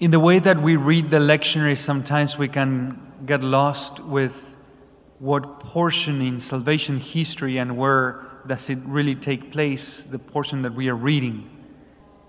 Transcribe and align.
In 0.00 0.10
the 0.10 0.18
way 0.18 0.38
that 0.38 0.56
we 0.56 0.76
read 0.76 1.10
the 1.10 1.18
lectionary, 1.18 1.76
sometimes 1.76 2.38
we 2.38 2.48
can 2.48 2.98
get 3.26 3.42
lost 3.42 4.02
with 4.06 4.56
what 5.18 5.60
portion 5.60 6.22
in 6.22 6.40
salvation 6.40 6.98
history 6.98 7.58
and 7.58 7.76
where 7.76 8.26
does 8.46 8.70
it 8.70 8.78
really 8.86 9.14
take 9.14 9.52
place, 9.52 10.04
the 10.04 10.18
portion 10.18 10.62
that 10.62 10.72
we 10.72 10.88
are 10.88 10.96
reading. 10.96 11.50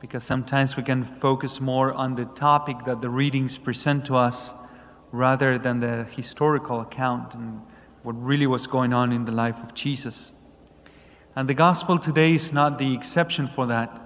Because 0.02 0.26
sometimes 0.26 0.76
we 0.76 0.84
can 0.84 1.06
focus 1.06 1.62
more 1.62 1.94
on 1.94 2.16
the 2.16 2.26
topic 2.26 2.84
that 2.84 3.00
the 3.00 3.10
readings 3.10 3.58
present 3.58 4.06
to 4.08 4.18
us 4.18 4.54
rather 5.14 5.58
than 5.58 5.80
the 5.80 6.04
historical 6.04 6.82
account 6.82 7.36
and 7.36 7.62
what 8.04 8.22
really 8.22 8.48
was 8.48 8.68
going 8.68 8.92
on 8.92 9.14
in 9.14 9.24
the 9.24 9.32
life 9.32 9.64
of 9.64 9.74
Jesus. 9.74 10.34
And 11.38 11.48
the 11.48 11.54
gospel 11.54 11.98
today 11.98 12.34
is 12.34 12.52
not 12.52 12.80
the 12.80 12.94
exception 12.94 13.48
for 13.48 13.66
that. 13.68 13.98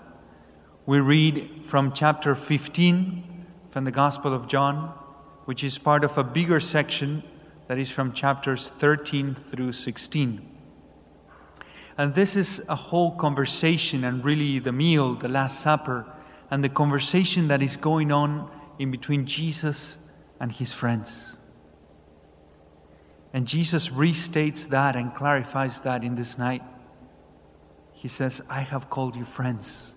We 0.86 1.00
read 1.00 1.50
from 1.63 1.93
chapter 1.93 2.36
15 2.36 3.32
from 3.76 3.84
the 3.84 3.92
Gospel 3.92 4.34
of 4.34 4.47
John, 4.47 4.93
which 5.43 5.61
is 5.61 5.78
part 5.78 6.06
of 6.06 6.18
a 6.18 6.24
bigger 6.24 6.61
section 6.61 7.21
that 7.68 7.78
is 7.78 7.92
from 7.92 8.14
chapters 8.14 8.70
13 8.70 9.36
through 9.36 9.74
16. 9.74 10.50
And 11.97 12.16
this 12.16 12.38
is 12.38 12.69
a 12.69 12.75
whole 12.75 13.11
conversation, 13.18 14.06
and 14.06 14.24
really 14.24 14.60
the 14.60 14.71
meal, 14.71 15.16
the 15.16 15.28
Last 15.28 15.60
Supper, 15.60 16.06
and 16.50 16.64
the 16.64 16.69
conversation 16.69 17.50
that 17.50 17.61
is 17.61 17.75
going 17.75 18.14
on 18.14 18.50
in 18.80 18.92
between 18.92 19.25
Jesus 19.25 20.10
and 20.39 20.54
his 20.54 20.71
friends. 20.71 21.39
And 23.33 23.46
Jesus 23.46 23.89
restates 23.89 24.69
that 24.69 24.96
and 24.96 25.14
clarifies 25.14 25.82
that 25.82 26.02
in 26.02 26.16
this 26.16 26.38
night. 26.38 26.64
He 27.92 28.07
says, 28.07 28.42
I 28.50 28.61
have 28.61 28.89
called 28.89 29.18
you 29.18 29.25
friends. 29.25 29.96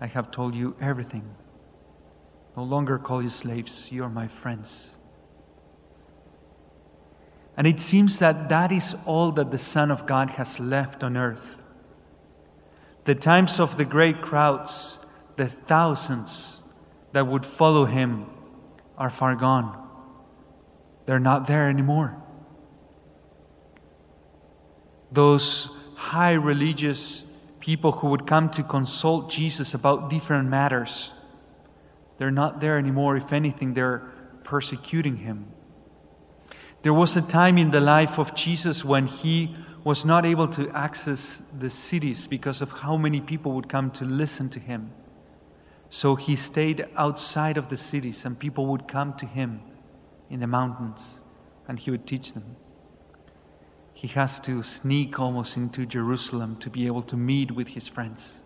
I 0.00 0.06
have 0.06 0.32
told 0.32 0.56
you 0.56 0.74
everything. 0.80 1.36
No 2.56 2.62
longer 2.62 2.98
call 2.98 3.22
you 3.22 3.28
slaves, 3.28 3.90
you 3.90 4.04
are 4.04 4.10
my 4.10 4.28
friends. 4.28 4.98
And 7.56 7.66
it 7.66 7.80
seems 7.80 8.18
that 8.18 8.48
that 8.48 8.72
is 8.72 9.04
all 9.06 9.30
that 9.32 9.50
the 9.50 9.58
Son 9.58 9.90
of 9.90 10.06
God 10.06 10.30
has 10.30 10.58
left 10.58 11.04
on 11.04 11.16
earth. 11.16 11.60
The 13.04 13.14
times 13.14 13.60
of 13.60 13.76
the 13.76 13.84
great 13.84 14.22
crowds, 14.22 15.06
the 15.36 15.46
thousands 15.46 16.72
that 17.12 17.26
would 17.26 17.44
follow 17.46 17.84
him, 17.84 18.26
are 18.96 19.10
far 19.10 19.36
gone. 19.36 19.80
They're 21.06 21.20
not 21.20 21.46
there 21.46 21.68
anymore. 21.68 22.16
Those 25.12 25.94
high 25.96 26.32
religious 26.32 27.32
people 27.60 27.92
who 27.92 28.08
would 28.08 28.26
come 28.26 28.50
to 28.50 28.62
consult 28.62 29.30
Jesus 29.30 29.74
about 29.74 30.10
different 30.10 30.48
matters, 30.48 31.13
they're 32.16 32.30
not 32.30 32.60
there 32.60 32.78
anymore. 32.78 33.16
If 33.16 33.32
anything, 33.32 33.74
they're 33.74 34.10
persecuting 34.44 35.18
him. 35.18 35.46
There 36.82 36.94
was 36.94 37.16
a 37.16 37.26
time 37.26 37.58
in 37.58 37.70
the 37.70 37.80
life 37.80 38.18
of 38.18 38.34
Jesus 38.34 38.84
when 38.84 39.06
he 39.06 39.56
was 39.84 40.04
not 40.04 40.24
able 40.24 40.48
to 40.48 40.70
access 40.70 41.38
the 41.58 41.70
cities 41.70 42.26
because 42.26 42.62
of 42.62 42.70
how 42.70 42.96
many 42.96 43.20
people 43.20 43.52
would 43.52 43.68
come 43.68 43.90
to 43.90 44.04
listen 44.04 44.48
to 44.50 44.60
him. 44.60 44.92
So 45.90 46.14
he 46.14 46.36
stayed 46.36 46.86
outside 46.96 47.56
of 47.56 47.68
the 47.68 47.76
cities, 47.76 48.24
and 48.24 48.38
people 48.38 48.66
would 48.66 48.88
come 48.88 49.14
to 49.14 49.26
him 49.26 49.60
in 50.30 50.40
the 50.40 50.46
mountains, 50.46 51.20
and 51.68 51.78
he 51.78 51.90
would 51.90 52.06
teach 52.06 52.32
them. 52.32 52.56
He 53.92 54.08
has 54.08 54.40
to 54.40 54.62
sneak 54.62 55.20
almost 55.20 55.56
into 55.56 55.86
Jerusalem 55.86 56.56
to 56.60 56.70
be 56.70 56.86
able 56.86 57.02
to 57.02 57.16
meet 57.16 57.52
with 57.52 57.68
his 57.68 57.86
friends. 57.86 58.43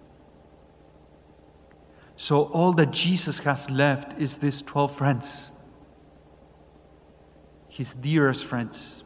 So, 2.20 2.42
all 2.52 2.72
that 2.74 2.90
Jesus 2.90 3.38
has 3.40 3.70
left 3.70 4.20
is 4.20 4.38
these 4.38 4.60
12 4.60 4.94
friends 4.94 5.58
his 7.78 7.94
dearest 7.94 8.44
friends. 8.44 9.04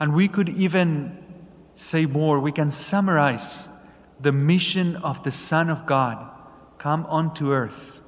And 0.00 0.12
we 0.12 0.26
could 0.26 0.48
even 0.48 1.16
say 1.74 2.04
more. 2.04 2.40
We 2.40 2.50
can 2.50 2.72
summarize 2.72 3.68
the 4.18 4.32
mission 4.32 4.96
of 4.96 5.22
the 5.22 5.30
Son 5.30 5.70
of 5.70 5.86
God 5.86 6.18
come 6.78 7.06
onto 7.06 7.52
earth 7.52 8.02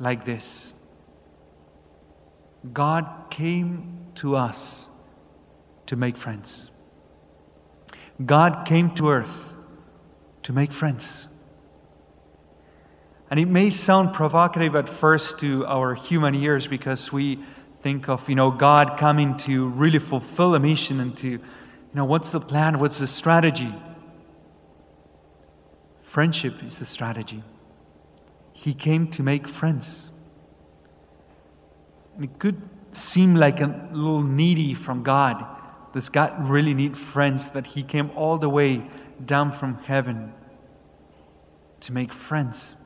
like 0.00 0.24
this 0.24 0.74
God 2.72 3.06
came 3.30 4.08
to 4.16 4.34
us 4.34 4.90
to 5.86 5.94
make 5.94 6.16
friends. 6.16 6.72
God 8.26 8.66
came 8.66 8.90
to 8.96 9.10
earth 9.10 9.54
to 10.42 10.52
make 10.52 10.72
friends. 10.72 11.31
And 13.32 13.40
it 13.40 13.48
may 13.48 13.70
sound 13.70 14.12
provocative 14.12 14.76
at 14.76 14.90
first 14.90 15.40
to 15.40 15.64
our 15.64 15.94
human 15.94 16.34
ears 16.34 16.66
because 16.66 17.10
we 17.10 17.38
think 17.80 18.10
of, 18.10 18.28
you 18.28 18.34
know, 18.34 18.50
God 18.50 18.98
coming 18.98 19.38
to 19.38 19.68
really 19.68 20.00
fulfill 20.00 20.54
a 20.54 20.60
mission 20.60 21.00
and 21.00 21.16
to, 21.16 21.28
you 21.30 21.40
know, 21.94 22.04
what's 22.04 22.30
the 22.30 22.40
plan? 22.40 22.78
What's 22.78 22.98
the 22.98 23.06
strategy? 23.06 23.72
Friendship 26.02 26.62
is 26.62 26.78
the 26.78 26.84
strategy. 26.84 27.42
He 28.52 28.74
came 28.74 29.06
to 29.12 29.22
make 29.22 29.48
friends. 29.48 30.10
And 32.16 32.24
it 32.24 32.38
could 32.38 32.60
seem 32.90 33.34
like 33.34 33.62
a 33.62 33.88
little 33.92 34.20
needy 34.20 34.74
from 34.74 35.02
God. 35.02 35.42
Does 35.94 36.10
God 36.10 36.50
really 36.50 36.74
need 36.74 36.98
friends 36.98 37.52
that 37.52 37.68
He 37.68 37.82
came 37.82 38.10
all 38.14 38.36
the 38.36 38.50
way 38.50 38.82
down 39.24 39.52
from 39.52 39.78
heaven 39.84 40.34
to 41.80 41.94
make 41.94 42.12
friends? 42.12 42.76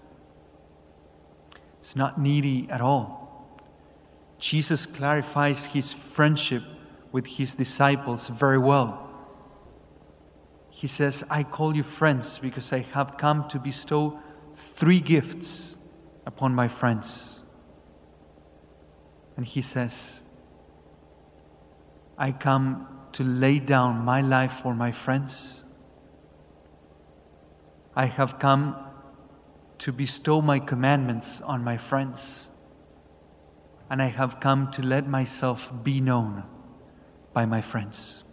It's 1.87 1.95
not 1.95 2.21
needy 2.21 2.67
at 2.69 2.81
all. 2.81 3.63
Jesus 4.41 4.87
clarifies 4.87 5.67
his 5.67 5.93
friendship 5.93 6.65
with 7.13 7.29
his 7.29 7.55
disciples 7.55 8.27
very 8.27 8.59
well. 8.59 9.09
He 10.69 10.89
says, 10.89 11.25
I 11.31 11.45
call 11.45 11.77
you 11.77 11.85
friends 11.85 12.41
because 12.41 12.73
I 12.73 12.81
have 12.81 13.17
come 13.17 13.47
to 13.51 13.61
bestow 13.61 14.19
three 14.57 14.99
gifts 14.99 15.87
upon 16.27 16.57
my 16.57 16.67
friends. 16.67 17.45
And 19.37 19.47
he 19.47 19.61
says, 19.61 20.25
I 22.19 22.33
come 22.33 22.89
to 23.13 23.23
lay 23.23 23.61
down 23.61 24.05
my 24.05 24.23
life 24.23 24.55
for 24.55 24.75
my 24.75 24.91
friends. 24.91 25.73
I 27.95 28.07
have 28.07 28.41
come 28.41 28.75
to 29.79 29.93
bestow 29.93 30.41
my 30.41 30.59
commandments 30.59 31.41
on 31.41 31.63
my 31.63 31.77
friends 31.77 32.51
and 33.89 34.03
I 34.03 34.07
have 34.07 34.41
come 34.41 34.71
to 34.73 34.83
let 34.83 35.07
myself 35.07 35.73
be 35.85 36.01
known 36.01 36.45
by 37.33 37.47
my 37.47 37.61
friends. 37.61 38.25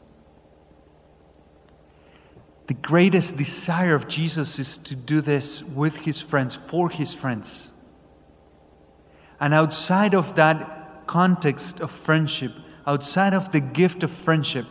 The 2.68 2.74
greatest 2.74 3.38
desire 3.38 3.94
of 3.94 4.08
Jesus 4.08 4.58
is 4.58 4.78
to 4.80 4.96
do 4.96 5.22
this 5.22 5.64
with 5.76 5.98
his 5.98 6.22
friends, 6.22 6.56
for 6.56 6.90
his 6.90 7.14
friends. 7.14 7.84
And 9.40 9.54
outside 9.54 10.16
of 10.16 10.36
that 10.38 11.06
context 11.06 11.82
of 11.82 11.92
friendship, 11.92 12.54
outside 12.88 13.34
of 13.34 13.52
the 13.52 13.60
gift 13.60 14.02
of 14.02 14.12
friendship, 14.12 14.66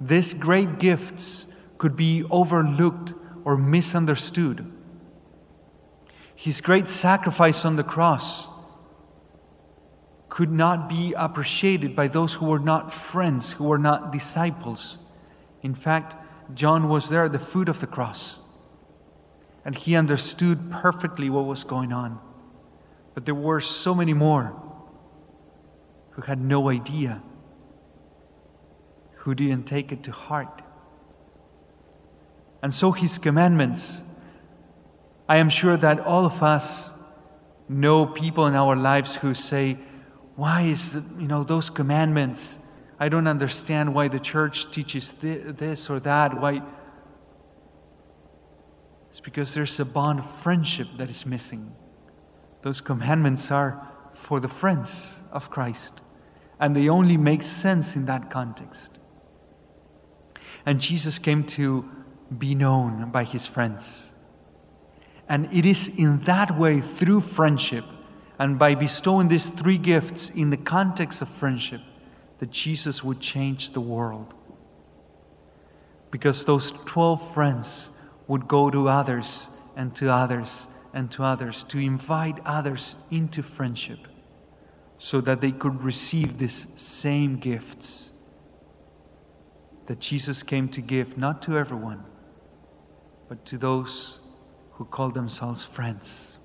these 0.00 0.34
great 0.34 0.78
gifts 0.78 1.54
could 1.76 1.94
be 1.94 2.24
overlooked 2.30 3.12
or 3.44 3.58
misunderstood. 3.58 4.64
His 6.44 6.60
great 6.60 6.90
sacrifice 6.90 7.64
on 7.64 7.76
the 7.76 7.82
cross 7.82 8.50
could 10.28 10.52
not 10.52 10.90
be 10.90 11.14
appreciated 11.16 11.96
by 11.96 12.06
those 12.06 12.34
who 12.34 12.44
were 12.44 12.58
not 12.58 12.92
friends, 12.92 13.54
who 13.54 13.64
were 13.64 13.78
not 13.78 14.12
disciples. 14.12 14.98
In 15.62 15.74
fact, 15.74 16.14
John 16.52 16.90
was 16.90 17.08
there 17.08 17.24
at 17.24 17.32
the 17.32 17.38
foot 17.38 17.70
of 17.70 17.80
the 17.80 17.86
cross, 17.86 18.58
and 19.64 19.74
he 19.74 19.96
understood 19.96 20.70
perfectly 20.70 21.30
what 21.30 21.46
was 21.46 21.64
going 21.64 21.94
on. 21.94 22.20
But 23.14 23.24
there 23.24 23.34
were 23.34 23.62
so 23.62 23.94
many 23.94 24.12
more 24.12 24.54
who 26.10 26.20
had 26.20 26.42
no 26.42 26.68
idea, 26.68 27.22
who 29.14 29.34
didn't 29.34 29.64
take 29.64 29.92
it 29.92 30.02
to 30.02 30.12
heart. 30.12 30.60
And 32.62 32.70
so, 32.70 32.92
his 32.92 33.16
commandments, 33.16 34.03
I 35.28 35.36
am 35.38 35.48
sure 35.48 35.76
that 35.76 36.00
all 36.00 36.26
of 36.26 36.42
us 36.42 37.02
know 37.68 38.06
people 38.06 38.46
in 38.46 38.54
our 38.54 38.76
lives 38.76 39.16
who 39.16 39.32
say, 39.34 39.78
why 40.36 40.62
is, 40.62 40.96
it, 40.96 41.04
you 41.18 41.28
know, 41.28 41.44
those 41.44 41.70
commandments? 41.70 42.66
I 42.98 43.08
don't 43.08 43.26
understand 43.26 43.94
why 43.94 44.08
the 44.08 44.20
church 44.20 44.70
teaches 44.70 45.14
this 45.14 45.88
or 45.88 46.00
that. 46.00 46.40
Why? 46.40 46.62
It's 49.08 49.20
because 49.20 49.54
there's 49.54 49.78
a 49.80 49.84
bond 49.84 50.18
of 50.18 50.30
friendship 50.30 50.88
that 50.98 51.08
is 51.08 51.24
missing. 51.24 51.74
Those 52.62 52.80
commandments 52.80 53.50
are 53.50 53.88
for 54.12 54.40
the 54.40 54.48
friends 54.48 55.22
of 55.32 55.50
Christ, 55.50 56.02
and 56.58 56.74
they 56.74 56.88
only 56.88 57.16
make 57.16 57.42
sense 57.42 57.96
in 57.96 58.06
that 58.06 58.30
context. 58.30 58.98
And 60.66 60.80
Jesus 60.80 61.18
came 61.18 61.44
to 61.44 61.88
be 62.36 62.54
known 62.54 63.10
by 63.10 63.24
his 63.24 63.46
friends. 63.46 64.13
And 65.28 65.52
it 65.52 65.64
is 65.64 65.98
in 65.98 66.20
that 66.20 66.58
way, 66.58 66.80
through 66.80 67.20
friendship, 67.20 67.84
and 68.38 68.58
by 68.58 68.74
bestowing 68.74 69.28
these 69.28 69.48
three 69.48 69.78
gifts 69.78 70.30
in 70.30 70.50
the 70.50 70.56
context 70.56 71.22
of 71.22 71.28
friendship, 71.28 71.80
that 72.38 72.50
Jesus 72.50 73.02
would 73.02 73.20
change 73.20 73.70
the 73.70 73.80
world. 73.80 74.34
Because 76.10 76.44
those 76.44 76.72
12 76.84 77.34
friends 77.34 77.98
would 78.26 78.46
go 78.48 78.70
to 78.70 78.88
others 78.88 79.56
and 79.76 79.94
to 79.96 80.10
others 80.12 80.68
and 80.92 81.10
to 81.10 81.24
others 81.24 81.64
to 81.64 81.78
invite 81.78 82.38
others 82.44 83.04
into 83.10 83.42
friendship 83.42 83.98
so 84.96 85.20
that 85.20 85.40
they 85.40 85.50
could 85.50 85.82
receive 85.82 86.38
these 86.38 86.54
same 86.80 87.36
gifts 87.36 88.12
that 89.86 89.98
Jesus 89.98 90.42
came 90.42 90.68
to 90.68 90.80
give, 90.80 91.18
not 91.18 91.42
to 91.42 91.56
everyone, 91.58 92.04
but 93.28 93.44
to 93.46 93.58
those 93.58 94.20
who 94.74 94.84
call 94.84 95.10
themselves 95.10 95.64
friends. 95.64 96.38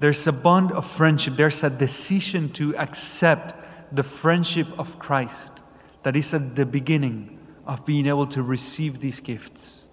There's 0.00 0.26
a 0.26 0.32
bond 0.32 0.72
of 0.72 0.86
friendship, 0.86 1.34
there's 1.34 1.62
a 1.62 1.70
decision 1.70 2.48
to 2.54 2.76
accept 2.76 3.54
the 3.92 4.02
friendship 4.02 4.66
of 4.78 4.98
Christ 4.98 5.62
that 6.02 6.16
is 6.16 6.34
at 6.34 6.56
the 6.56 6.66
beginning 6.66 7.38
of 7.66 7.86
being 7.86 8.06
able 8.06 8.26
to 8.26 8.42
receive 8.42 9.00
these 9.00 9.20
gifts. 9.20 9.86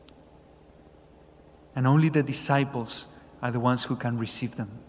And 1.75 1.85
only 1.85 2.09
the 2.09 2.23
disciples 2.23 3.19
are 3.41 3.51
the 3.51 3.59
ones 3.59 3.83
who 3.83 3.95
can 3.95 4.17
receive 4.17 4.55
them. 4.55 4.79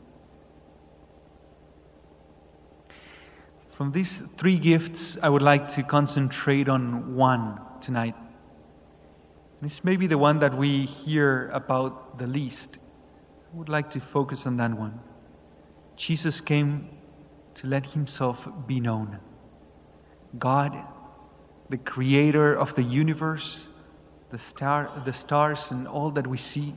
From 3.68 3.92
these 3.92 4.20
three 4.32 4.58
gifts, 4.58 5.22
I 5.22 5.28
would 5.28 5.42
like 5.42 5.68
to 5.68 5.82
concentrate 5.82 6.68
on 6.68 7.14
one 7.14 7.60
tonight. 7.80 8.14
It's 9.62 9.84
maybe 9.84 10.06
the 10.06 10.18
one 10.18 10.38
that 10.38 10.54
we 10.54 10.86
hear 10.86 11.48
about 11.52 12.18
the 12.18 12.26
least. 12.26 12.78
I 13.52 13.56
would 13.56 13.68
like 13.68 13.90
to 13.90 14.00
focus 14.00 14.46
on 14.46 14.56
that 14.56 14.72
one. 14.72 15.00
Jesus 15.96 16.40
came 16.40 16.88
to 17.54 17.66
let 17.66 17.86
himself 17.86 18.48
be 18.66 18.80
known. 18.80 19.18
God, 20.38 20.76
the 21.68 21.78
creator 21.78 22.54
of 22.54 22.74
the 22.74 22.82
universe, 22.82 23.68
the, 24.30 24.38
star, 24.38 24.90
the 25.04 25.12
stars, 25.12 25.70
and 25.70 25.86
all 25.86 26.10
that 26.12 26.26
we 26.26 26.38
see, 26.38 26.74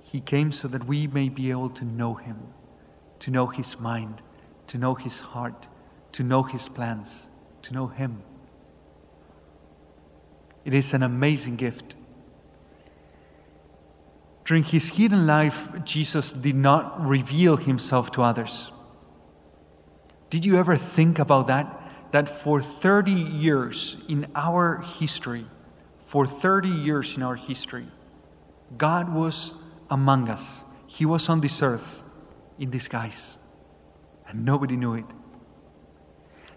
he 0.00 0.20
came 0.20 0.50
so 0.50 0.66
that 0.68 0.84
we 0.84 1.06
may 1.06 1.28
be 1.28 1.50
able 1.50 1.70
to 1.70 1.84
know 1.84 2.14
him, 2.14 2.38
to 3.20 3.30
know 3.30 3.46
his 3.46 3.78
mind, 3.78 4.22
to 4.66 4.78
know 4.78 4.94
his 4.94 5.20
heart, 5.20 5.68
to 6.12 6.22
know 6.22 6.42
His 6.42 6.68
plans, 6.68 7.30
to 7.62 7.74
know 7.74 7.86
Him. 7.86 8.22
It 10.64 10.74
is 10.74 10.94
an 10.94 11.02
amazing 11.02 11.56
gift. 11.56 11.96
During 14.44 14.64
His 14.64 14.96
hidden 14.96 15.26
life, 15.26 15.72
Jesus 15.84 16.32
did 16.32 16.54
not 16.54 17.04
reveal 17.04 17.56
Himself 17.56 18.12
to 18.12 18.22
others. 18.22 18.72
Did 20.30 20.44
you 20.44 20.56
ever 20.56 20.76
think 20.76 21.18
about 21.18 21.46
that? 21.48 21.78
That 22.12 22.28
for 22.28 22.60
30 22.60 23.10
years 23.10 24.04
in 24.08 24.26
our 24.34 24.78
history, 24.78 25.44
for 25.96 26.26
30 26.26 26.68
years 26.68 27.16
in 27.16 27.22
our 27.22 27.36
history, 27.36 27.86
God 28.76 29.14
was 29.14 29.62
among 29.90 30.28
us. 30.28 30.64
He 30.86 31.06
was 31.06 31.28
on 31.28 31.40
this 31.40 31.62
earth 31.62 32.02
in 32.58 32.70
disguise, 32.70 33.38
and 34.28 34.44
nobody 34.44 34.76
knew 34.76 34.94
it. 34.94 35.06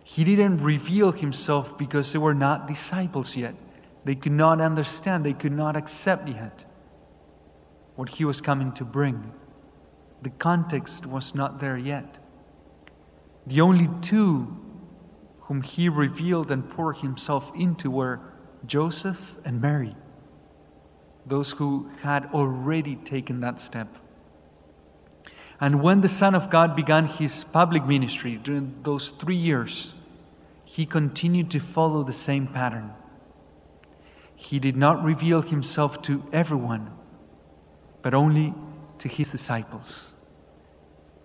He 0.04 0.24
didn't 0.24 0.62
reveal 0.62 1.12
himself 1.12 1.78
because 1.78 2.13
they 2.13 2.19
were 2.19 2.34
not 2.34 2.68
disciples 2.68 3.36
yet. 3.36 3.56
They 4.06 4.16
could 4.16 4.31
not 4.31 4.62
understand, 4.62 5.25
they 5.25 5.34
could 5.34 5.52
not 5.52 5.75
accept 5.75 6.28
yet 6.28 6.63
what 7.96 8.10
he 8.10 8.25
was 8.25 8.40
coming 8.40 8.72
to 8.74 8.86
bring. 8.86 9.34
The 10.22 10.30
context 10.30 11.06
was 11.06 11.34
not 11.34 11.60
there 11.60 11.78
yet. 11.78 12.19
The 13.48 13.62
only 13.62 13.90
two 14.02 14.57
whom 15.42 15.62
he 15.62 15.90
revealed 15.90 16.52
and 16.52 16.69
poured 16.69 16.98
himself 16.98 17.52
into 17.56 17.90
were 17.92 18.19
Joseph 18.66 19.38
and 19.46 19.62
Mary, 19.62 19.96
those 21.25 21.52
who 21.52 21.90
had 22.02 22.25
already 22.28 22.96
taken 22.96 23.40
that 23.42 23.60
step. 23.60 23.88
And 25.60 25.81
when 25.81 26.02
the 26.02 26.10
Son 26.10 26.36
of 26.36 26.50
God 26.50 26.75
began 26.75 27.06
his 27.06 27.44
public 27.44 27.86
ministry 27.86 28.36
during 28.36 28.75
those 28.84 29.10
three 29.10 29.36
years, 29.36 29.94
he 30.63 30.86
continued 30.86 31.50
to 31.52 31.60
follow 31.60 32.04
the 32.04 32.13
same 32.13 32.48
pattern. 32.48 32.94
He 34.36 34.60
did 34.60 34.76
not 34.76 35.04
reveal 35.04 35.42
himself 35.42 36.02
to 36.04 36.24
everyone, 36.32 36.92
but 38.02 38.14
only 38.14 38.54
to 39.00 39.08
his 39.08 39.32
disciples, 39.32 40.16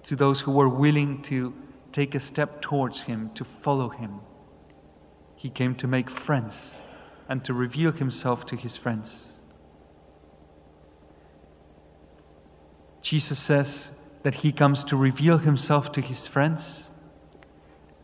to 0.04 0.16
those 0.16 0.40
who 0.40 0.52
were 0.52 0.68
willing 0.68 1.22
to 1.22 1.54
take 1.92 2.14
a 2.14 2.20
step 2.20 2.62
towards 2.62 3.02
him, 3.02 3.30
to 3.34 3.44
follow 3.44 3.88
him. 3.88 4.20
He 5.36 5.50
came 5.50 5.74
to 5.76 5.88
make 5.88 6.08
friends 6.08 6.82
and 7.28 7.44
to 7.44 7.54
reveal 7.54 7.92
himself 7.92 8.46
to 8.46 8.56
his 8.56 8.76
friends. 8.76 9.42
Jesus 13.02 13.38
says 13.38 14.04
that 14.22 14.36
he 14.36 14.52
comes 14.52 14.84
to 14.84 14.96
reveal 14.96 15.38
himself 15.38 15.90
to 15.92 16.00
his 16.00 16.26
friends, 16.26 16.90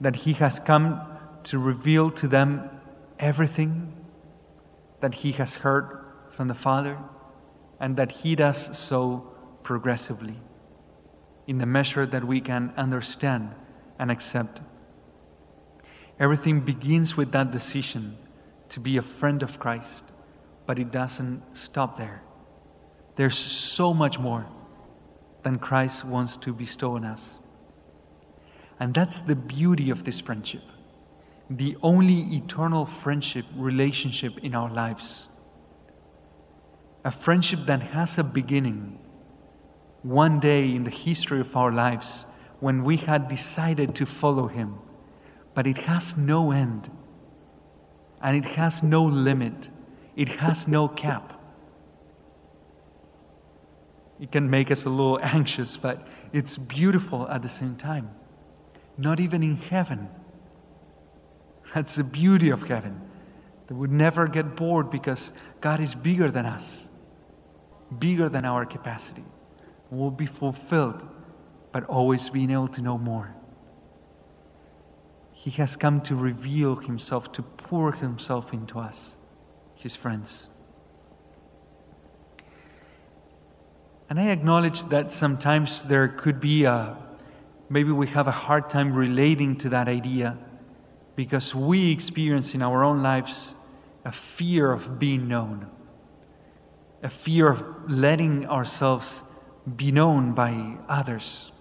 that 0.01 0.17
he 0.17 0.33
has 0.35 0.59
come 0.59 1.01
to 1.45 1.59
reveal 1.59 2.11
to 2.11 2.27
them 2.27 2.71
everything 3.19 3.93
that 5.01 5.15
he 5.15 5.33
has 5.33 5.57
heard 5.57 6.05
from 6.31 6.49
the 6.49 6.55
Father, 6.55 6.99
and 7.79 7.97
that 7.97 8.13
he 8.13 8.35
does 8.35 8.79
so 8.79 9.35
progressively 9.63 10.35
in 11.47 11.59
the 11.59 11.67
measure 11.67 12.07
that 12.07 12.25
we 12.25 12.41
can 12.41 12.73
understand 12.77 13.55
and 13.99 14.11
accept. 14.11 14.61
Everything 16.19 16.61
begins 16.61 17.17
with 17.17 17.33
that 17.33 17.51
decision 17.51 18.17
to 18.71 18.81
be 18.81 18.97
a 18.97 19.03
friend 19.03 19.43
of 19.43 19.59
Christ, 19.59 20.13
but 20.67 20.79
it 20.79 20.91
doesn't 20.91 21.43
stop 21.55 21.97
there. 21.97 22.23
There's 23.17 23.39
so 23.39 23.95
much 23.95 24.19
more 24.19 24.47
than 25.43 25.59
Christ 25.59 26.07
wants 26.07 26.37
to 26.39 26.53
bestow 26.53 26.97
on 26.97 27.05
us. 27.05 27.39
And 28.81 28.93
that's 28.93 29.21
the 29.21 29.37
beauty 29.37 29.91
of 29.91 30.05
this 30.05 30.21
friendship 30.21 30.63
the 31.49 31.77
only 31.83 32.21
eternal 32.37 32.85
friendship 32.85 33.45
relationship 33.57 34.39
in 34.39 34.55
our 34.55 34.71
lives. 34.71 35.29
A 37.05 37.11
friendship 37.11 37.61
that 37.67 37.83
has 37.83 38.19
a 38.19 38.25
beginning 38.25 38.99
one 40.03 40.41
day 40.41 40.75
in 40.75 40.85
the 40.85 40.91
history 40.91 41.41
of 41.41 41.57
our 41.57 41.71
lives 41.71 42.27
when 42.59 42.83
we 42.83 42.97
had 42.97 43.29
decided 43.29 43.95
to 43.95 44.07
follow 44.07 44.49
Him, 44.49 44.79
but 45.55 45.67
it 45.67 45.79
has 45.79 46.19
no 46.19 46.51
end 46.51 46.91
and 48.21 48.37
it 48.37 48.47
has 48.57 48.83
no 48.83 49.05
limit, 49.05 49.69
it 50.17 50.29
has 50.29 50.67
no 50.67 50.89
cap. 50.89 51.33
It 54.19 54.33
can 54.33 54.49
make 54.49 54.71
us 54.71 54.85
a 54.85 54.91
little 54.91 55.21
anxious, 55.23 55.77
but 55.77 56.07
it's 56.33 56.57
beautiful 56.57 57.29
at 57.29 57.43
the 57.43 57.49
same 57.49 57.77
time. 57.77 58.11
Not 58.99 59.21
even 59.21 59.43
in 59.43 59.57
heaven 59.57 60.09
that's 61.77 61.97
the 61.97 62.05
beauty 62.05 62.49
of 62.49 62.63
heaven. 62.63 62.99
That 63.67 63.75
we 63.75 63.87
never 63.89 64.29
get 64.29 64.57
bored 64.57 64.89
because 64.91 65.35
God 65.61 65.79
is 65.79 65.95
bigger 65.95 66.31
than 66.31 66.47
us, 66.47 66.89
bigger 67.99 68.31
than 68.31 68.47
our 68.47 68.65
capacity. 68.65 69.25
We'll 69.91 70.11
be 70.11 70.25
fulfilled, 70.25 71.07
but 71.73 71.85
always 71.85 72.31
being 72.31 72.51
able 72.51 72.69
to 72.69 72.81
know 72.81 72.97
more. 72.97 73.35
He 75.33 75.51
has 75.51 75.77
come 75.77 76.01
to 76.03 76.17
reveal 76.17 76.77
Himself, 76.77 77.31
to 77.33 77.43
pour 77.43 77.93
Himself 77.93 78.55
into 78.55 78.79
us, 78.79 79.19
His 79.75 79.95
friends. 79.95 80.49
And 84.09 84.19
I 84.19 84.31
acknowledge 84.31 84.85
that 84.85 85.13
sometimes 85.13 85.89
there 85.89 86.09
could 86.09 86.41
be 86.41 86.65
a, 86.65 86.97
maybe 87.69 87.93
we 87.93 88.07
have 88.07 88.27
a 88.27 88.39
hard 88.47 88.71
time 88.71 88.95
relating 88.95 89.57
to 89.57 89.69
that 89.69 89.89
idea 89.89 90.39
because 91.17 91.55
we 91.55 91.91
experience 91.91 92.55
in 92.55 92.63
our 92.63 92.85
own 92.85 93.03
lives 93.03 93.55
a 94.05 94.13
fear 94.13 94.71
of 94.71 94.99
being 95.01 95.27
known, 95.27 95.69
a 97.03 97.09
fear 97.09 97.51
of 97.51 97.91
letting 97.91 98.47
ourselves 98.47 99.23
be 99.77 99.91
known 99.91 100.35
by 100.35 100.77
others. 100.89 101.53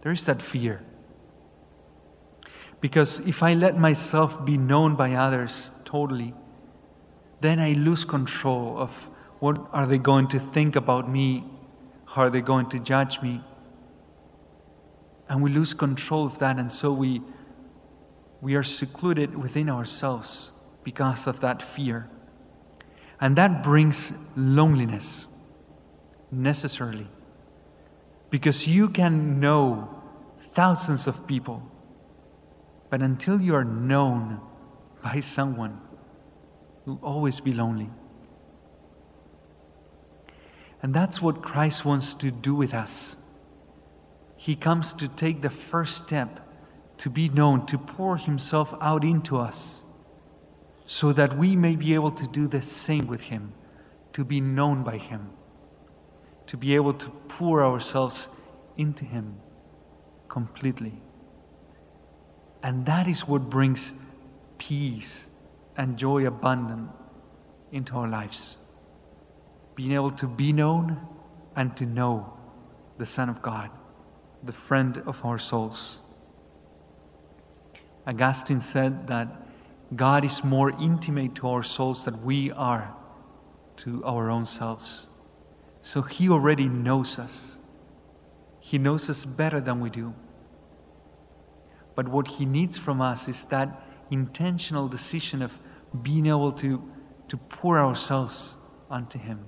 There 0.00 0.10
is 0.10 0.26
that 0.26 0.42
fear. 0.42 0.82
Because 2.80 3.26
if 3.28 3.42
I 3.42 3.52
let 3.52 3.76
myself 3.76 4.44
be 4.44 4.56
known 4.56 4.96
by 4.96 5.12
others 5.12 5.82
totally, 5.84 6.32
then 7.40 7.58
I 7.58 7.74
lose 7.74 8.04
control 8.04 8.78
of 8.78 9.10
what 9.38 9.58
are 9.72 9.86
they 9.86 9.98
going 9.98 10.28
to 10.28 10.38
think 10.38 10.76
about 10.76 11.08
me? 11.08 11.44
How 12.06 12.22
are 12.22 12.30
they 12.30 12.40
going 12.40 12.68
to 12.70 12.78
judge 12.78 13.22
me? 13.22 13.42
And 15.28 15.42
we 15.42 15.50
lose 15.50 15.74
control 15.74 16.26
of 16.26 16.38
that, 16.40 16.58
and 16.58 16.72
so 16.72 16.92
we 16.92 17.22
we 18.40 18.54
are 18.54 18.62
secluded 18.62 19.36
within 19.36 19.68
ourselves 19.68 20.64
because 20.82 21.26
of 21.26 21.40
that 21.40 21.62
fear. 21.62 22.08
And 23.20 23.36
that 23.36 23.62
brings 23.62 24.30
loneliness. 24.36 25.36
necessarily. 26.30 27.06
Because 28.30 28.68
you 28.68 28.88
can 28.88 29.40
know 29.40 30.02
thousands 30.38 31.06
of 31.06 31.26
people, 31.26 31.62
but 32.88 33.02
until 33.02 33.40
you 33.40 33.54
are 33.54 33.64
known 33.64 34.40
by 35.02 35.20
someone, 35.20 35.80
you'll 36.86 37.00
always 37.02 37.40
be 37.40 37.52
lonely. 37.52 37.90
And 40.82 40.94
that's 40.94 41.20
what 41.20 41.42
Christ 41.42 41.84
wants 41.84 42.14
to 42.14 42.30
do 42.30 42.54
with 42.54 42.72
us. 42.72 43.22
He 44.36 44.56
comes 44.56 44.94
to 44.94 45.08
take 45.08 45.42
the 45.42 45.50
first 45.50 46.06
step 46.06 46.40
to 47.00 47.08
be 47.08 47.30
known, 47.30 47.64
to 47.64 47.78
pour 47.78 48.18
Himself 48.18 48.76
out 48.78 49.04
into 49.04 49.38
us, 49.38 49.86
so 50.84 51.14
that 51.14 51.34
we 51.38 51.56
may 51.56 51.74
be 51.74 51.94
able 51.94 52.10
to 52.10 52.26
do 52.26 52.46
the 52.46 52.60
same 52.60 53.06
with 53.06 53.22
Him, 53.22 53.54
to 54.12 54.22
be 54.22 54.38
known 54.38 54.82
by 54.82 54.98
Him, 54.98 55.30
to 56.46 56.58
be 56.58 56.74
able 56.74 56.92
to 56.92 57.08
pour 57.26 57.64
ourselves 57.64 58.28
into 58.76 59.06
Him 59.06 59.36
completely. 60.28 61.00
And 62.62 62.84
that 62.84 63.08
is 63.08 63.26
what 63.26 63.48
brings 63.48 64.04
peace 64.58 65.34
and 65.78 65.96
joy 65.96 66.26
abundant 66.26 66.90
into 67.72 67.94
our 67.94 68.08
lives. 68.08 68.58
Being 69.74 69.92
able 69.92 70.10
to 70.10 70.26
be 70.26 70.52
known 70.52 71.00
and 71.56 71.74
to 71.78 71.86
know 71.86 72.34
the 72.98 73.06
Son 73.06 73.30
of 73.30 73.40
God, 73.40 73.70
the 74.42 74.52
friend 74.52 75.02
of 75.06 75.24
our 75.24 75.38
souls. 75.38 75.99
Augustine 78.06 78.60
said 78.60 79.06
that 79.08 79.28
God 79.94 80.24
is 80.24 80.44
more 80.44 80.70
intimate 80.80 81.34
to 81.36 81.48
our 81.48 81.62
souls 81.62 82.04
than 82.04 82.24
we 82.24 82.50
are 82.52 82.94
to 83.78 84.04
our 84.04 84.30
own 84.30 84.44
selves. 84.44 85.08
So 85.80 86.02
He 86.02 86.28
already 86.28 86.68
knows 86.68 87.18
us. 87.18 87.64
He 88.60 88.78
knows 88.78 89.08
us 89.10 89.24
better 89.24 89.60
than 89.60 89.80
we 89.80 89.90
do. 89.90 90.14
But 91.94 92.08
what 92.08 92.28
He 92.28 92.46
needs 92.46 92.78
from 92.78 93.00
us 93.00 93.28
is 93.28 93.44
that 93.46 93.82
intentional 94.10 94.88
decision 94.88 95.42
of 95.42 95.58
being 96.02 96.26
able 96.26 96.52
to, 96.52 96.82
to 97.28 97.36
pour 97.36 97.78
ourselves 97.78 98.56
onto 98.88 99.18
Him, 99.18 99.44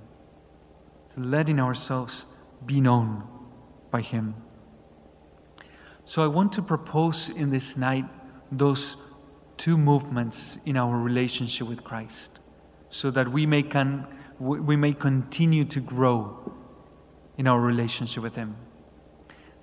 to 1.10 1.20
letting 1.20 1.60
ourselves 1.60 2.36
be 2.64 2.80
known 2.80 3.22
by 3.90 4.00
Him. 4.00 4.34
So 6.04 6.24
I 6.24 6.26
want 6.26 6.52
to 6.54 6.62
propose 6.62 7.28
in 7.28 7.50
this 7.50 7.76
night 7.76 8.04
those 8.52 8.96
two 9.56 9.76
movements 9.76 10.58
in 10.66 10.76
our 10.76 10.98
relationship 10.98 11.68
with 11.68 11.82
Christ 11.82 12.40
so 12.88 13.10
that 13.10 13.28
we 13.28 13.46
may, 13.46 13.62
can, 13.62 14.06
we 14.38 14.76
may 14.76 14.92
continue 14.92 15.64
to 15.64 15.80
grow 15.80 16.52
in 17.38 17.46
our 17.46 17.60
relationship 17.60 18.22
with 18.22 18.36
Him. 18.36 18.56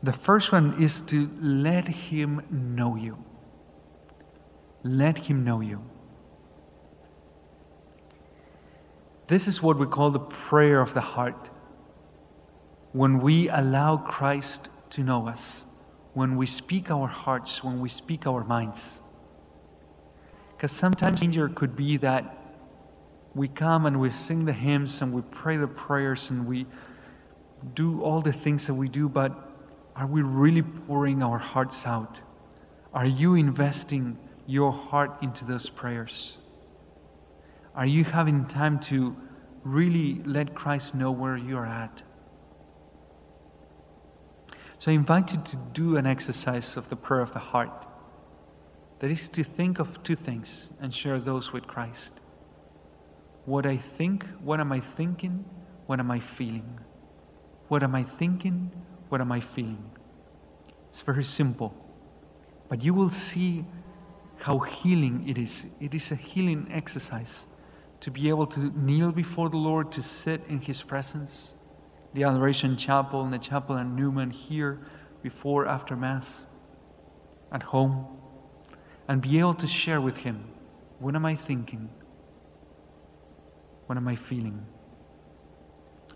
The 0.02 0.14
first 0.14 0.52
one 0.52 0.82
is 0.82 1.02
to 1.02 1.30
let 1.40 1.88
Him 1.88 2.42
know 2.50 2.96
you. 2.96 3.24
Let 4.84 5.20
Him 5.20 5.44
know 5.44 5.62
you. 5.62 5.84
This 9.28 9.48
is 9.48 9.62
what 9.62 9.78
we 9.78 9.86
call 9.86 10.10
the 10.10 10.20
prayer 10.20 10.82
of 10.82 10.96
the 10.96 11.02
heart. 11.02 11.52
When 12.94 13.20
we 13.20 13.48
allow 13.50 13.98
Christ 13.98 14.70
to 14.92 15.04
know 15.04 15.28
us 15.28 15.66
when 16.20 16.36
we 16.36 16.46
speak 16.46 16.92
our 16.92 17.08
hearts, 17.08 17.64
when 17.64 17.80
we 17.80 17.88
speak 17.88 18.28
our 18.28 18.44
minds. 18.44 19.02
Because 20.52 20.74
sometimes 20.74 21.22
danger 21.22 21.48
could 21.48 21.78
be 21.78 21.96
that 21.96 22.24
we 23.34 23.48
come 23.48 23.86
and 23.86 24.02
we 24.02 24.10
sing 24.10 24.44
the 24.44 24.52
hymns 24.52 25.02
and 25.02 25.14
we 25.14 25.22
pray 25.32 25.56
the 25.56 25.66
prayers 25.66 26.30
and 26.30 26.46
we 26.46 26.66
do 27.74 28.02
all 28.02 28.20
the 28.20 28.34
things 28.34 28.68
that 28.68 28.74
we 28.74 28.90
do, 28.90 29.08
but 29.08 29.32
are 29.96 30.08
we 30.08 30.22
really 30.22 30.62
pouring 30.62 31.24
our 31.24 31.38
hearts 31.38 31.88
out? 31.88 32.22
Are 32.94 33.06
you 33.06 33.36
investing 33.36 34.18
your 34.46 34.74
heart 34.74 35.12
into 35.22 35.46
those 35.46 35.70
prayers? 35.70 36.38
Are 37.76 37.86
you 37.86 38.04
having 38.04 38.46
time 38.46 38.78
to 38.92 39.16
really 39.64 40.22
let 40.26 40.54
Christ 40.54 40.96
know 40.96 41.14
where 41.14 41.38
you're 41.38 41.66
at? 41.66 42.04
So 44.80 44.92
I 44.92 44.94
invite 44.94 45.34
you 45.34 45.42
to 45.44 45.58
do 45.74 45.98
an 45.98 46.08
exercise 46.08 46.78
of 46.78 46.88
the 46.88 46.96
prayer 46.96 47.20
of 47.20 47.34
the 47.34 47.40
heart. 47.40 47.86
That 49.00 49.12
is 49.12 49.28
to 49.30 49.44
think 49.44 49.78
of 49.78 50.02
two 50.04 50.16
things 50.16 50.74
and 50.82 50.94
share 50.94 51.20
those 51.20 51.52
with 51.52 51.68
Christ. 51.68 52.22
What 53.44 53.66
I 53.66 53.76
think, 53.76 54.26
what 54.42 54.62
am 54.62 54.72
I 54.72 54.80
thinking, 54.80 55.44
what 55.86 56.00
am 56.00 56.10
I 56.10 56.20
feeling? 56.20 56.80
What 57.68 57.84
am 57.84 57.94
I 57.94 58.04
thinking, 58.04 58.72
what 59.10 59.20
am 59.20 59.34
I 59.34 59.42
feeling? 59.42 59.92
It's 60.88 61.02
very 61.02 61.26
simple. 61.26 61.76
But 62.70 62.82
you 62.82 62.94
will 62.94 63.10
see 63.10 63.66
how 64.38 64.60
healing 64.60 65.28
it 65.28 65.38
is. 65.38 65.76
It 65.82 65.94
is 65.94 66.14
a 66.14 66.16
healing 66.16 66.68
exercise 66.72 67.48
to 68.00 68.12
be 68.12 68.30
able 68.30 68.48
to 68.48 68.72
kneel 68.80 69.12
before 69.12 69.50
the 69.50 69.58
Lord, 69.58 69.92
to 69.92 70.02
sit 70.02 70.40
in 70.48 70.62
His 70.62 70.82
presence 70.82 71.56
the 72.14 72.24
Adoration 72.24 72.76
Chapel 72.76 73.22
and 73.22 73.32
the 73.32 73.40
chapel 73.40 73.78
at 73.78 73.86
Newman 73.86 74.32
here 74.32 74.80
before, 75.22 75.68
after 75.68 75.96
Mass, 75.96 76.46
at 77.52 77.64
home, 77.64 78.06
and 79.08 79.22
be 79.22 79.40
able 79.40 79.54
to 79.56 79.68
share 79.68 80.02
with 80.02 80.18
Him 80.18 80.46
what 81.00 81.16
am 81.16 81.26
I 81.26 81.36
thinking? 81.36 81.90
What 83.88 83.98
am 83.98 84.08
I 84.08 84.16
feeling? 84.16 84.66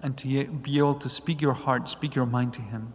And 0.01 0.17
to 0.17 0.45
be 0.45 0.77
able 0.77 0.95
to 0.95 1.07
speak 1.07 1.41
your 1.41 1.53
heart, 1.53 1.87
speak 1.87 2.15
your 2.15 2.25
mind 2.25 2.53
to 2.55 2.61
Him. 2.61 2.93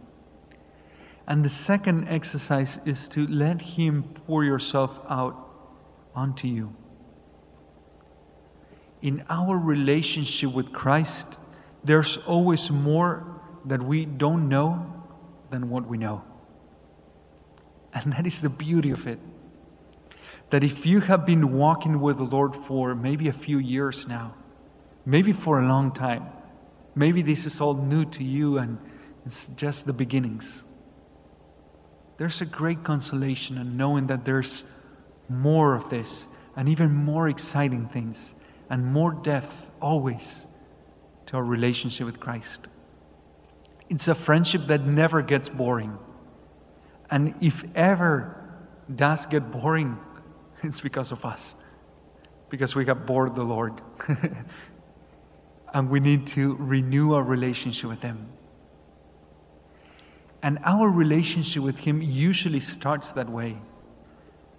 And 1.27 1.43
the 1.43 1.49
second 1.49 2.07
exercise 2.07 2.85
is 2.85 3.09
to 3.09 3.27
let 3.27 3.61
Him 3.61 4.03
pour 4.03 4.43
yourself 4.43 5.01
out 5.09 5.35
onto 6.15 6.47
you. 6.47 6.75
In 9.01 9.23
our 9.29 9.57
relationship 9.57 10.53
with 10.53 10.71
Christ, 10.71 11.39
there's 11.83 12.17
always 12.27 12.71
more 12.71 13.25
that 13.65 13.81
we 13.81 14.05
don't 14.05 14.49
know 14.49 14.85
than 15.49 15.69
what 15.69 15.87
we 15.87 15.97
know. 15.97 16.23
And 17.93 18.13
that 18.13 18.27
is 18.27 18.41
the 18.41 18.49
beauty 18.49 18.91
of 18.91 19.07
it. 19.07 19.19
That 20.49 20.63
if 20.63 20.85
you 20.85 20.99
have 21.01 21.25
been 21.25 21.53
walking 21.53 21.99
with 21.99 22.17
the 22.17 22.23
Lord 22.23 22.55
for 22.55 22.95
maybe 22.95 23.27
a 23.27 23.33
few 23.33 23.59
years 23.59 24.07
now, 24.07 24.35
maybe 25.05 25.31
for 25.31 25.59
a 25.59 25.67
long 25.67 25.91
time, 25.91 26.25
maybe 26.95 27.21
this 27.21 27.45
is 27.45 27.61
all 27.61 27.75
new 27.75 28.05
to 28.05 28.23
you 28.23 28.57
and 28.57 28.77
it's 29.25 29.47
just 29.49 29.85
the 29.85 29.93
beginnings. 29.93 30.65
There's 32.17 32.41
a 32.41 32.45
great 32.45 32.83
consolation 32.83 33.57
in 33.57 33.77
knowing 33.77 34.07
that 34.07 34.25
there's 34.25 34.69
more 35.29 35.75
of 35.75 35.89
this 35.89 36.27
and 36.55 36.67
even 36.67 36.93
more 36.93 37.29
exciting 37.29 37.87
things 37.87 38.33
and 38.69 38.85
more 38.85 39.13
depth 39.13 39.71
always 39.79 40.47
to 41.29 41.37
our 41.37 41.43
relationship 41.43 42.07
with 42.07 42.19
Christ. 42.19 42.67
It's 43.87 44.07
a 44.07 44.15
friendship 44.15 44.61
that 44.63 44.81
never 44.81 45.21
gets 45.21 45.47
boring. 45.47 45.95
And 47.11 47.35
if 47.39 47.63
ever 47.75 48.35
does 48.93 49.27
get 49.27 49.51
boring, 49.51 49.99
it's 50.63 50.81
because 50.81 51.11
of 51.11 51.23
us, 51.25 51.63
because 52.49 52.75
we 52.75 52.83
have 52.85 53.05
bored 53.05 53.35
the 53.35 53.43
Lord. 53.43 53.79
and 55.73 55.87
we 55.87 55.99
need 55.99 56.25
to 56.27 56.55
renew 56.57 57.13
our 57.13 57.23
relationship 57.23 57.91
with 57.91 58.01
Him. 58.01 58.27
And 60.41 60.57
our 60.63 60.89
relationship 60.89 61.61
with 61.61 61.81
Him 61.81 62.01
usually 62.01 62.59
starts 62.59 63.09
that 63.11 63.29
way. 63.29 63.57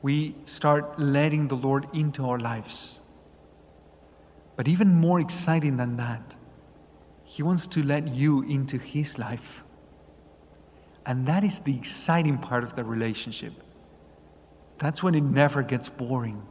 We 0.03 0.37
start 0.45 1.01
letting 1.01 1.49
the 1.49 1.57
Lord 1.57 1.89
into 1.93 2.29
our 2.29 2.39
lives. 2.39 3.01
But 4.55 4.69
even 4.69 4.95
more 4.95 5.19
exciting 5.19 5.77
than 5.77 5.97
that 5.97 6.37
he 7.31 7.45
wants 7.45 7.69
to 7.69 7.83
let 7.85 8.09
you 8.09 8.43
into 8.43 8.77
His 8.77 9.17
life. 9.17 9.63
And 11.07 11.27
that 11.27 11.45
is 11.45 11.61
the 11.61 11.77
exciting 11.77 12.39
part 12.39 12.65
of 12.65 12.75
the 12.75 12.83
relationship. 12.83 13.53
That's 14.79 15.01
when 15.01 15.15
it 15.15 15.23
never 15.23 15.63
gets 15.63 15.89
boring. 15.89 16.43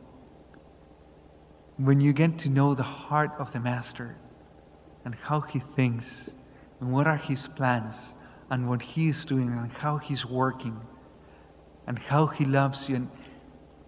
When 1.75 1.99
you 1.99 2.13
get 2.13 2.39
to 2.39 2.49
know 2.49 2.75
the 2.75 2.83
heart 2.83 3.31
of 3.39 3.51
the 3.51 3.59
Master 3.59 4.15
and 5.03 5.13
how 5.15 5.41
He 5.41 5.59
thinks 5.59 6.33
and 6.79 6.93
what 6.93 7.07
are 7.07 7.17
His 7.17 7.45
plans 7.45 8.13
and 8.49 8.69
what 8.69 8.81
He 8.81 9.09
is 9.09 9.25
doing 9.25 9.49
and 9.49 9.69
how 9.69 9.97
He's 9.97 10.25
working 10.25 10.79
and 11.87 11.99
how 11.99 12.27
He 12.27 12.45
loves 12.45 12.87
you 12.87 12.95
and 12.95 13.11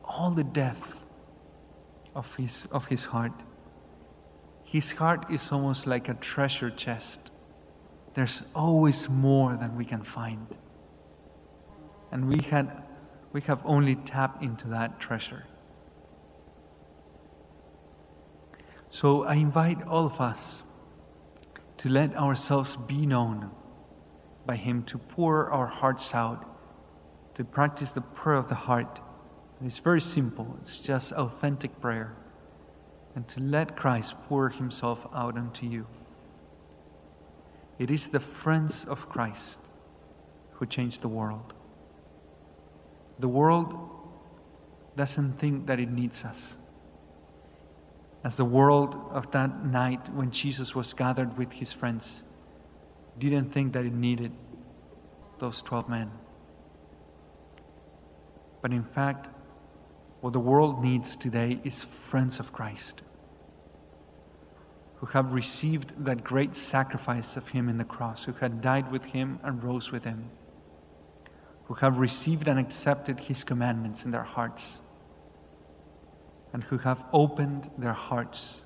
all 0.04 0.32
the 0.32 0.44
depth 0.44 1.06
of 2.14 2.36
His, 2.36 2.66
of 2.66 2.88
his 2.88 3.06
heart. 3.06 3.32
His 4.72 4.94
heart 4.94 5.30
is 5.30 5.51
almost 5.51 5.86
like 5.86 6.08
a 6.08 6.13
treasure 6.13 6.70
chest. 6.70 7.30
There's 8.13 8.54
always 8.56 9.10
more 9.10 9.58
than 9.58 9.75
we 9.75 9.84
can 9.84 10.01
find. 10.01 10.48
And 12.10 12.30
we, 12.30 12.42
had, 12.42 12.82
we 13.34 13.42
have 13.42 13.62
only 13.66 13.96
tapped 13.96 14.42
into 14.42 14.70
that 14.70 14.98
treasure. 14.98 15.44
So 18.90 19.25
I 19.25 19.36
invite 19.36 19.84
all 19.84 20.06
of 20.06 20.22
us 20.22 20.63
to 21.80 21.90
let 21.90 22.16
ourselves 22.16 22.78
be 22.78 23.06
known 23.06 23.51
by 24.46 24.56
Him, 24.56 24.84
to 24.84 24.98
pour 24.98 25.51
our 25.51 25.68
hearts 25.68 26.16
out, 26.16 26.46
to 27.34 27.44
practice 27.44 27.90
the 27.90 28.00
prayer 28.00 28.38
of 28.38 28.48
the 28.48 28.56
heart. 28.56 29.01
And 29.60 29.68
it's 29.68 29.80
very 29.80 30.00
simple, 30.00 30.56
it's 30.62 30.82
just 30.82 31.12
authentic 31.12 31.82
prayer. 31.82 32.16
And 33.15 33.27
to 33.27 33.41
let 33.41 33.75
Christ 33.75 34.15
pour 34.27 34.50
Himself 34.50 35.08
out 35.13 35.38
unto 35.38 35.65
you. 35.65 35.86
It 37.77 37.91
is 37.91 38.10
the 38.10 38.20
friends 38.20 38.86
of 38.86 39.10
Christ 39.10 39.68
who 40.53 40.65
change 40.65 41.00
the 41.00 41.08
world. 41.08 41.53
The 43.20 43.27
world 43.27 43.77
doesn't 44.96 45.34
think 45.34 45.68
that 45.68 45.80
it 45.80 45.89
needs 45.89 46.24
us. 46.24 46.58
As 48.24 48.36
the 48.36 48.46
world 48.46 48.96
of 49.12 49.32
that 49.32 49.65
night 49.65 50.10
when 50.13 50.30
Jesus 50.32 50.75
was 50.75 50.94
gathered 50.94 51.38
with 51.38 51.53
his 51.53 51.72
friends 51.72 52.32
didn't 53.18 53.51
think 53.51 53.74
that 53.74 53.86
it 53.86 53.94
needed 53.94 54.32
those 55.39 55.62
12 55.62 55.89
men. 55.89 56.12
But 58.62 58.72
in 58.72 58.84
fact, 58.84 59.30
what 60.22 60.34
the 60.34 60.40
world 60.40 60.84
needs 60.84 61.16
today 61.16 61.60
is 61.63 61.84
friends 61.84 62.40
of 62.40 62.54
Christ 62.54 63.01
who 65.01 65.08
have 65.08 65.34
received 65.34 66.06
that 66.06 66.24
great 66.24 66.56
sacrifice 66.56 67.36
of 67.36 67.50
Him 67.50 67.68
in 67.68 67.80
the 67.80 67.84
cross, 67.84 68.25
who 68.25 68.34
had 68.34 68.62
died 68.62 68.92
with 68.92 69.06
Him 69.06 69.40
and 69.44 69.63
rose 69.63 69.92
with 69.92 70.04
Him, 70.04 70.30
who 71.63 71.74
have 71.74 71.98
received 71.98 72.48
and 72.48 72.60
accepted 72.60 73.22
His 73.22 73.44
commandments 73.44 74.06
in 74.06 74.12
their 74.12 74.22
hearts, 74.22 74.80
and 76.54 76.63
who 76.66 76.78
have 76.78 77.04
opened 77.12 77.72
their 77.80 77.94
hearts 77.94 78.66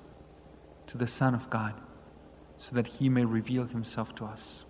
to 0.88 0.98
the 0.98 1.06
Son 1.06 1.34
of 1.34 1.48
God 1.48 1.72
so 2.58 2.76
that 2.76 2.86
He 2.86 3.08
may 3.08 3.24
reveal 3.24 3.64
Himself 3.64 4.14
to 4.16 4.26
us. 4.26 4.66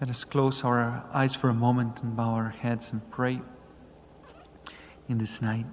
Let 0.00 0.10
us 0.10 0.24
close 0.24 0.64
our 0.64 1.04
eyes 1.12 1.36
for 1.36 1.50
a 1.50 1.54
moment 1.54 2.02
and 2.02 2.16
bow 2.16 2.30
our 2.30 2.48
heads 2.48 2.92
and 2.92 3.08
pray 3.12 3.42
in 5.08 5.18
this 5.18 5.40
night. 5.40 5.66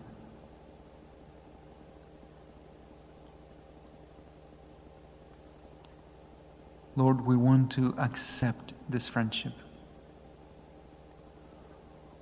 Lord, 6.95 7.25
we 7.25 7.35
want 7.35 7.71
to 7.73 7.93
accept 7.97 8.73
this 8.89 9.09
friendship. 9.09 9.51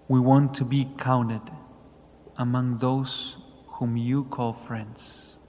We 0.07 0.19
want 0.19 0.55
to 0.55 0.65
be 0.65 0.87
counted 0.97 1.41
among 2.37 2.79
those 2.79 3.37
whom 3.67 3.95
you 3.97 4.23
call 4.23 4.53
friends. 4.53 5.39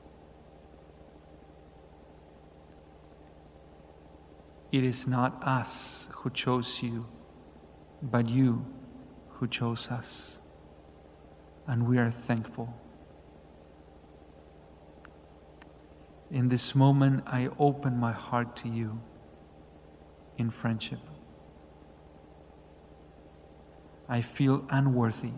It 4.70 4.84
is 4.84 5.06
not 5.06 5.42
us 5.42 6.08
who 6.12 6.30
chose 6.30 6.82
you, 6.82 7.06
but 8.02 8.28
you 8.28 8.66
who 9.28 9.46
chose 9.46 9.90
us. 9.90 10.43
And 11.66 11.88
we 11.88 11.98
are 11.98 12.10
thankful. 12.10 12.74
In 16.30 16.48
this 16.48 16.74
moment, 16.74 17.22
I 17.26 17.48
open 17.58 17.98
my 17.98 18.12
heart 18.12 18.56
to 18.56 18.68
you 18.68 19.00
in 20.36 20.50
friendship. 20.50 20.98
I 24.08 24.20
feel 24.20 24.66
unworthy. 24.68 25.32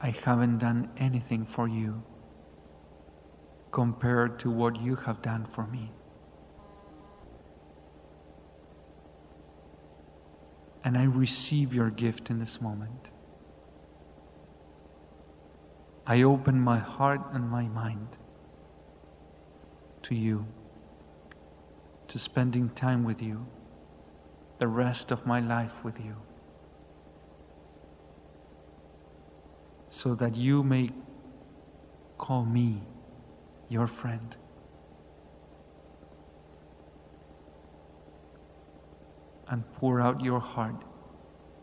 I 0.00 0.10
haven't 0.10 0.58
done 0.58 0.90
anything 0.96 1.44
for 1.44 1.68
you 1.68 2.02
compared 3.70 4.38
to 4.38 4.50
what 4.50 4.80
you 4.80 4.96
have 4.96 5.20
done 5.20 5.44
for 5.44 5.66
me. 5.66 5.90
And 10.84 10.96
I 10.96 11.04
receive 11.04 11.74
your 11.74 11.90
gift 11.90 12.30
in 12.30 12.38
this 12.38 12.60
moment. 12.60 13.10
I 16.06 16.22
open 16.22 16.60
my 16.60 16.78
heart 16.78 17.22
and 17.32 17.48
my 17.48 17.66
mind 17.68 18.18
to 20.02 20.14
you 20.14 20.46
to 22.08 22.18
spending 22.18 22.68
time 22.68 23.04
with 23.04 23.22
you, 23.22 23.46
the 24.58 24.68
rest 24.68 25.10
of 25.10 25.26
my 25.26 25.40
life 25.40 25.82
with 25.82 25.98
you, 25.98 26.16
so 29.88 30.14
that 30.14 30.36
you 30.36 30.62
may 30.62 30.90
call 32.18 32.44
me 32.44 32.82
your 33.68 33.86
friend. 33.86 34.36
And 39.48 39.64
pour 39.74 40.00
out 40.00 40.20
your 40.20 40.40
heart 40.40 40.84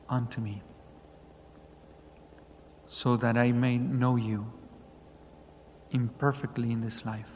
unto 0.09 0.41
me, 0.41 0.63
so 2.93 3.15
that 3.15 3.37
I 3.37 3.53
may 3.53 3.77
know 3.77 4.17
you 4.17 4.51
imperfectly 5.91 6.73
in 6.73 6.81
this 6.81 7.05
life 7.05 7.31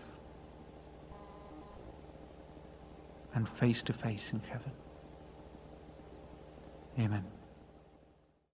and 3.33 3.47
face 3.47 3.81
to 3.83 3.93
face 3.93 4.33
in 4.33 4.41
heaven. 4.41 4.73
Amen. 6.99 7.34